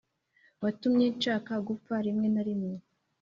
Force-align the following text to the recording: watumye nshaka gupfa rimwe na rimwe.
watumye 0.63 1.05
nshaka 1.15 1.53
gupfa 1.67 1.93
rimwe 2.05 2.27
na 2.33 2.41
rimwe. 2.47 2.75